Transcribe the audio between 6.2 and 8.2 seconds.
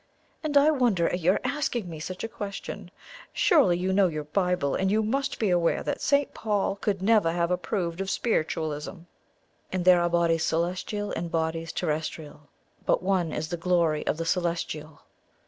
Paul could never have approved of